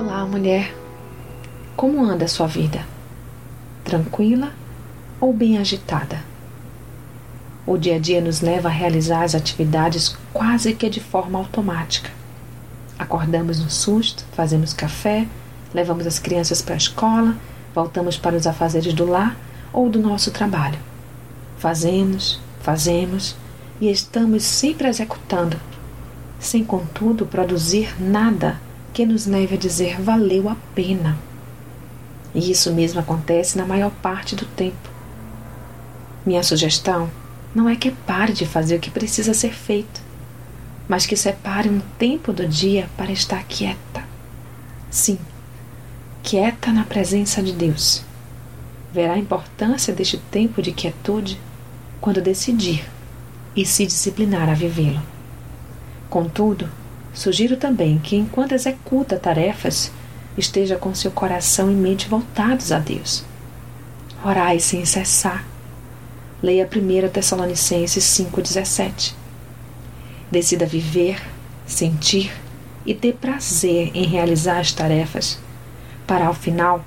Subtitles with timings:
[0.00, 0.72] Mulher,
[1.74, 2.86] como anda a sua vida?
[3.82, 4.52] Tranquila
[5.20, 6.22] ou bem agitada?
[7.66, 12.10] O dia a dia nos leva a realizar as atividades quase que de forma automática.
[12.96, 15.26] Acordamos no susto, fazemos café,
[15.74, 17.36] levamos as crianças para a escola,
[17.74, 19.36] voltamos para os afazeres do lar
[19.72, 20.78] ou do nosso trabalho.
[21.58, 23.34] Fazemos, fazemos
[23.80, 25.58] e estamos sempre executando,
[26.38, 28.60] sem contudo produzir nada
[28.92, 31.18] que nos leve a dizer valeu a pena.
[32.34, 34.88] E isso mesmo acontece na maior parte do tempo.
[36.24, 37.10] Minha sugestão
[37.54, 40.02] não é que pare de fazer o que precisa ser feito,
[40.86, 44.04] mas que separe um tempo do dia para estar quieta.
[44.90, 45.18] Sim,
[46.22, 48.02] quieta na presença de Deus.
[48.92, 51.38] Verá a importância deste tempo de quietude
[52.00, 52.88] quando decidir
[53.54, 55.02] e se disciplinar a vivê-lo.
[56.08, 56.68] Contudo,
[57.18, 59.90] sugiro também que, enquanto executa tarefas,
[60.36, 63.24] esteja com seu coração e mente voltados a Deus.
[64.24, 65.44] Orai sem cessar.
[66.40, 69.14] Leia 1 Tessalonicenses 5,17.
[70.30, 71.20] Decida viver,
[71.66, 72.30] sentir
[72.86, 75.40] e ter prazer em realizar as tarefas,
[76.06, 76.84] para ao final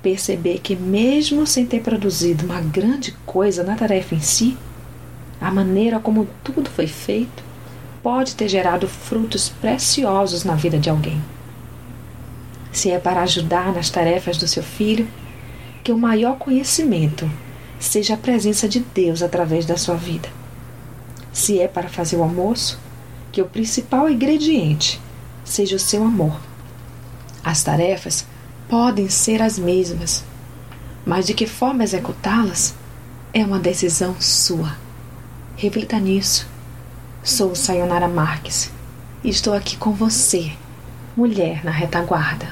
[0.00, 4.56] perceber que, mesmo sem ter produzido uma grande coisa na tarefa em si,
[5.38, 7.47] a maneira como tudo foi feito
[8.08, 11.22] pode ter gerado frutos preciosos na vida de alguém.
[12.72, 15.06] Se é para ajudar nas tarefas do seu filho,
[15.84, 17.30] que o maior conhecimento
[17.78, 20.26] seja a presença de Deus através da sua vida.
[21.34, 22.80] Se é para fazer o almoço,
[23.30, 24.98] que o principal ingrediente
[25.44, 26.40] seja o seu amor.
[27.44, 28.24] As tarefas
[28.70, 30.24] podem ser as mesmas,
[31.04, 32.74] mas de que forma executá-las
[33.34, 34.78] é uma decisão sua.
[35.58, 36.56] Reflita nisso.
[37.22, 38.70] Sou Sayonara Marques
[39.22, 40.52] e estou aqui com você,
[41.16, 42.48] mulher na retaguarda.